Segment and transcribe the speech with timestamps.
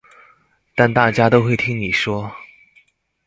[0.73, 2.31] 但大家都會聽你說